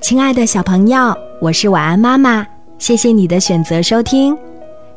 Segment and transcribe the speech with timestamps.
[0.00, 2.46] 亲爱的小朋友，我是晚安妈妈，
[2.78, 4.36] 谢谢你的选择收听。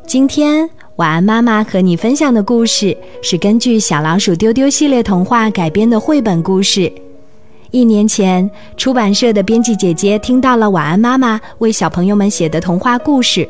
[0.06, 6.90] 今天晚安妈妈和你分享的故事是根据小老鼠丢丢系列童话改编的绘本故事。
[7.72, 13.46] 一年前，出版社的编辑姐姐听到了晚安妈妈为小朋友们写的童话故事，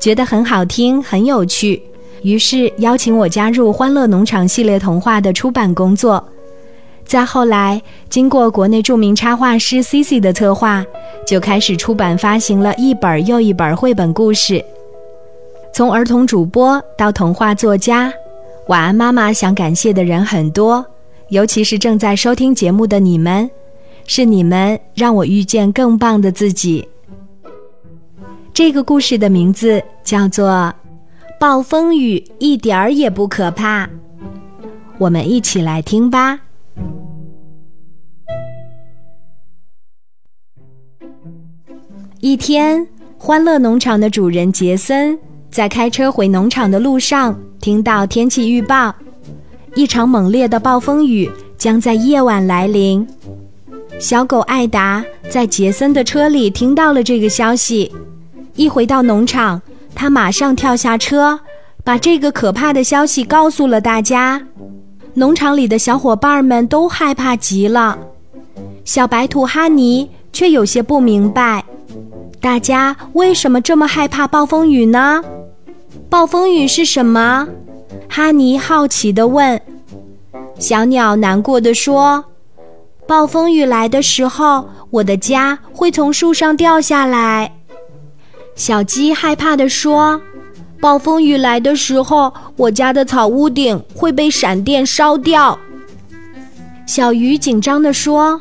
[0.00, 1.80] 觉得很好听、很有趣，
[2.22, 6.24] 于是邀请我加入《欢乐农场》系列童话的出版工作。
[7.04, 10.84] 再后来，经过国内著名插画师 Cici 的策划，
[11.26, 14.64] 就开始出版发行了一本又一本绘本故事。
[15.72, 18.12] 从儿童主播到童话作家，
[18.68, 20.84] 晚安妈妈想感谢的人很多，
[21.28, 23.48] 尤其是正在收听节目的你们，
[24.06, 26.88] 是你们让我遇见更棒的自己。
[28.52, 30.48] 这个故事的名字叫做
[31.38, 33.86] 《暴风雨一点儿也不可怕》，
[34.98, 36.40] 我们一起来听吧。
[42.20, 42.86] 一天，
[43.18, 45.18] 欢乐农场的主人杰森
[45.50, 48.94] 在开车回农场的路上，听到天气预报，
[49.74, 53.06] 一场猛烈的暴风雨将在夜晚来临。
[53.98, 57.92] 小狗艾达在杰森的车里听到了这个消息，
[58.54, 59.60] 一回到农场，
[59.94, 61.38] 他马上跳下车，
[61.84, 64.42] 把这个可怕的消息告诉了大家。
[65.14, 67.96] 农场里的小伙伴们都害怕极了，
[68.84, 71.64] 小白兔哈尼却有些不明白。
[72.40, 75.22] 大家为什么这么害怕暴风雨呢？
[76.10, 77.48] 暴风雨是什么？
[78.08, 79.60] 哈尼好奇地问。
[80.58, 82.24] 小鸟难过的说
[83.06, 87.52] ：“暴风雨来的时候，我的家会从树上掉下来。”
[88.56, 90.20] 小鸡害怕地说
[90.84, 95.58] ：“暴风雨来的时候，我家的草屋顶会被闪电烧掉。”
[96.84, 98.38] 小鱼紧张地说。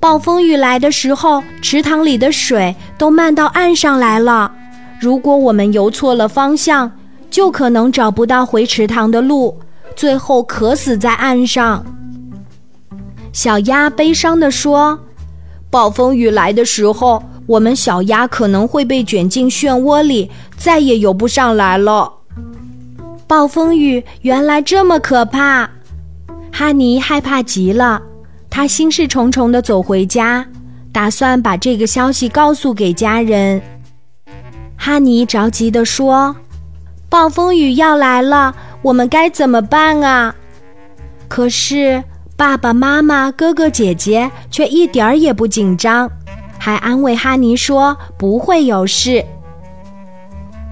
[0.00, 4.50] 暴风雨来的时候，池塘里的水都漫到岸上来了。
[4.98, 6.90] 如果我们游错了方向，
[7.30, 9.60] 就可能找不到回池塘的路，
[9.94, 11.84] 最后渴死在岸上。
[13.30, 14.98] 小鸭悲伤地说
[15.68, 22.12] ：“暴风雨来的时候，我们小鸭可能会被卷进漩涡里，再也游不上来了。”
[23.26, 25.68] 暴风雨原来这么可怕，
[26.52, 28.00] 哈尼害怕极了。
[28.48, 30.46] 他心事重重地走回家，
[30.92, 33.60] 打算把这个消息告诉给家人。
[34.76, 36.34] 哈尼着急地说
[37.10, 40.34] ：“暴风雨要来了，我们该怎么办啊？”
[41.28, 42.02] 可是
[42.36, 46.10] 爸爸妈妈、哥哥姐姐却一点儿也不紧张，
[46.58, 49.24] 还安慰哈尼说：“不会有事。”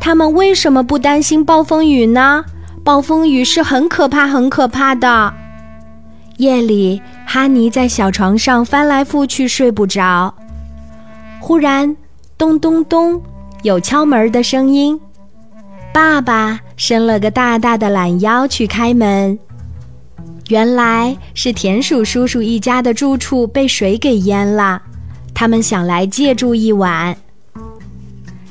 [0.01, 2.45] 他们为什么不担心暴风雨呢？
[2.85, 5.33] 暴风雨是很可怕、很可怕的。
[6.37, 7.01] 夜里。
[7.29, 10.33] 哈尼在小床上翻来覆去睡不着，
[11.41, 11.97] 忽然
[12.39, 13.21] 咚咚咚
[13.65, 14.99] 有敲门的声音。
[15.93, 19.37] 爸爸伸了个大大的懒腰去开门，
[20.49, 24.81] 原来是田鼠叔叔一家的住处被水给淹了，
[25.39, 27.15] 他们想来借住一晚。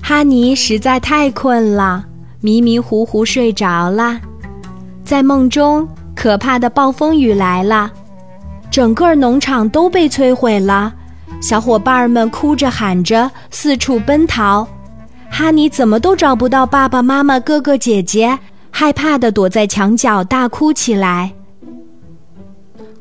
[0.03, 2.05] 哈尼实在太困了，
[2.41, 4.21] 迷迷糊糊睡着了，
[5.03, 7.91] 在梦中可怕的暴风雨来了。
[8.69, 10.93] 整个农场都被摧毁了，
[11.41, 14.67] 小伙伴们哭着喊着四处奔逃，
[15.31, 18.37] 哈尼怎么都找不到爸爸妈妈、哥哥姐姐，
[18.69, 21.33] 害怕的躲在墙角大哭起来。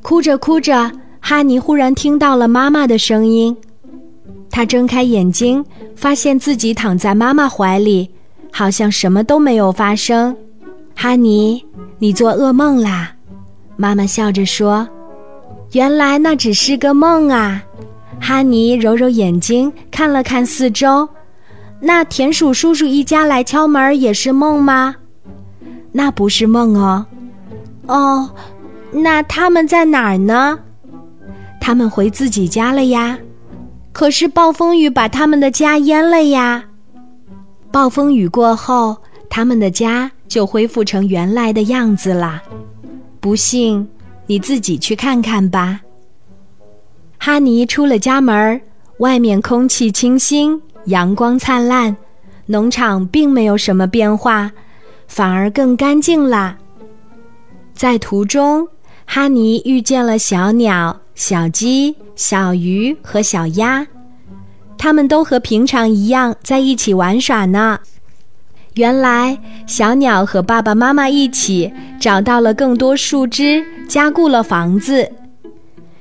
[0.01, 0.91] 哭着哭着，
[1.21, 3.55] 哈尼忽然听到了妈妈的声音，
[4.55, 5.65] 他睁开眼睛，
[5.97, 8.09] 发现自己躺在妈妈怀里，
[8.53, 10.35] 好像什么都没有发生。
[10.95, 11.61] 哈尼，
[11.99, 13.13] 你做噩梦啦？
[13.77, 14.89] 妈妈笑着说。
[15.73, 17.61] 原来那只是个梦啊！
[18.21, 21.09] 哈尼揉揉眼睛，看了看四周。
[21.81, 24.95] 那田鼠叔叔一家来敲门也是梦吗？
[25.91, 27.05] 那不是梦哦。
[27.89, 28.31] 哦，
[28.93, 30.57] 那他们在哪儿呢？
[31.61, 33.19] 他们回自己家了呀。
[33.95, 36.67] 可是暴风雨把他们的家淹了呀。
[37.73, 38.99] 暴风雨过后，
[39.31, 42.43] 他们的家就恢复成原来的样子啦。
[43.19, 43.89] 不信。
[44.27, 45.83] 你自己去看看吧。
[47.19, 48.59] 哈尼出了家门，
[49.01, 51.95] 外面空气清新，阳光灿烂，
[52.47, 54.51] 农场并没有什么变化，
[55.07, 56.57] 反而更干净啦。
[57.75, 58.67] 在途中，
[59.05, 63.87] 哈尼遇见了小鸟、小鸡、小鱼和小鸭，
[64.79, 67.81] 他们都和平常一样在一起玩耍呢。
[68.75, 75.11] 原来，小鸟和爸爸妈妈一起找到了更多树枝，加固了房子。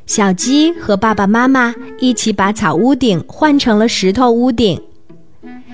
[0.06, 4.80] 小鸡和爸爸妈妈一起把草屋顶换成了石头屋顶。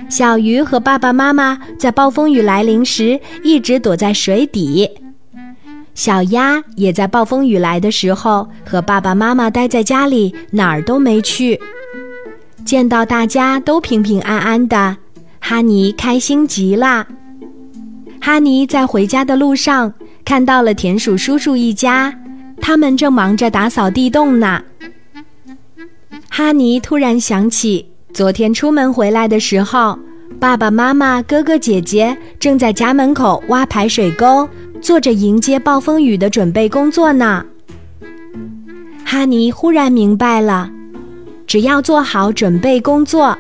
[0.10, 4.90] 小鱼和爸爸妈妈在暴风雨来临时一直躲在水底。
[6.00, 11.60] 小鸭也在暴风雨来的时候和爸爸妈妈待在家里，哪儿都没去。
[12.64, 14.96] 见到大家都平平安安的，
[15.42, 17.06] 哈尼开心极了。
[18.22, 19.94] 哈尼在回家的路上
[20.24, 22.18] 看到了田鼠叔叔一家，
[22.62, 24.64] 他们正忙着打扫地洞呢。
[26.30, 30.00] 哈尼突然想起昨天出门回来的时候，
[30.40, 34.48] 爸爸妈妈、哥哥姐姐正在家门口挖排水沟。
[34.82, 37.46] 做着迎接暴风雨的准备工作呢。
[39.04, 40.72] 哈尼忽然明白了，
[41.46, 43.38] 只要做好准备工作，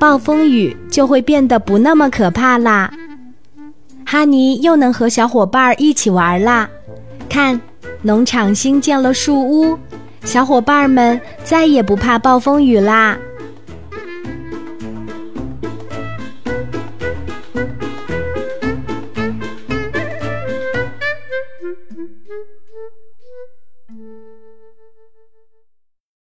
[0.00, 2.90] 暴风雨就会变得不那么可怕啦。
[4.06, 6.66] 哈尼又能和小伙伴儿一起玩啦。
[7.28, 7.60] 看，
[8.00, 9.78] 农场新建了树屋，
[10.24, 13.18] 小伙伴们再也不怕暴风雨啦。